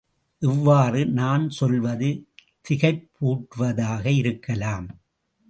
இவ்வாறு 0.41 1.05
நான் 1.09 1.49
சொல்வது 1.49 2.09
திகைப்பூட்டுவதாக 2.65 4.05
இருக்கலாம். 4.15 4.89